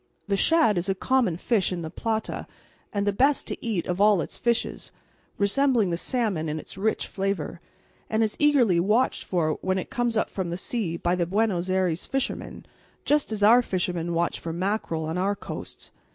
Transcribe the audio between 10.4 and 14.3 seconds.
the sea by the Buenos Ayres fishermen, just as our fishermen